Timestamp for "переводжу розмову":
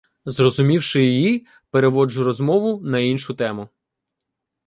1.69-2.81